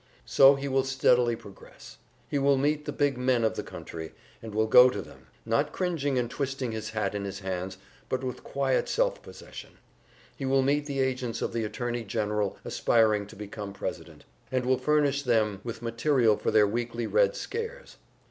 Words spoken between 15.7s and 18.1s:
material for their weekly Red scares.